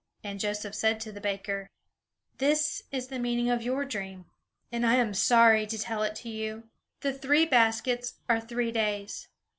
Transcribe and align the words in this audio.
And 0.23 0.39
Joseph 0.39 0.73
said 0.73 0.99
to 1.01 1.11
the 1.11 1.21
baker: 1.21 1.69
"This 2.39 2.81
is 2.91 3.09
the 3.09 3.19
meaning 3.19 3.51
of 3.51 3.61
your 3.61 3.85
dream, 3.85 4.25
and 4.71 4.83
I 4.83 4.95
am 4.95 5.13
sorry 5.13 5.67
to 5.67 5.77
tell 5.77 6.01
it 6.01 6.15
to 6.15 6.29
you. 6.29 6.63
The 7.01 7.13
three 7.13 7.45
baskets 7.45 8.15
are 8.27 8.41
three 8.41 8.71
days. 8.71 9.27